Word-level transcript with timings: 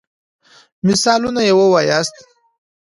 مثالونه 0.87 1.41
يي 1.47 1.51
ووایاست. 1.57 2.15